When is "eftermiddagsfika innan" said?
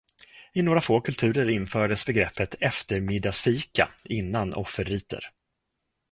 2.59-4.53